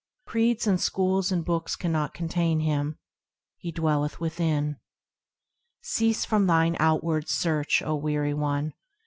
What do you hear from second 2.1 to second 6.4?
contain Him, He dwelleth within. Cease